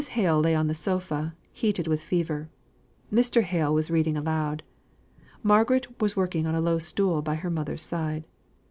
Hale 0.03 0.39
lay 0.39 0.55
on 0.55 0.65
the 0.65 0.73
sofa, 0.73 1.35
heated 1.53 1.85
with 1.85 2.01
fever. 2.01 2.49
Mr. 3.13 3.43
Hale 3.43 3.71
was 3.71 3.91
reading 3.91 4.17
aloud. 4.17 4.63
Margaret 5.43 6.01
was 6.01 6.15
working 6.15 6.47
on 6.47 6.55
a 6.55 6.59
low 6.59 6.79
stool 6.79 7.21
by 7.21 7.35
her 7.35 7.51
mother's 7.51 7.83
side. 7.83 8.25